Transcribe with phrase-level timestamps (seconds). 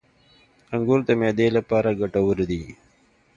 [0.73, 2.61] •انګور د معدې لپاره ګټور دي.